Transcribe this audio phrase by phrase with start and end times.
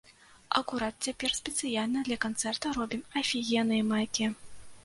[0.59, 4.25] Акурат цяпер спецыяльна да канцэрта робім афігенныя майкі.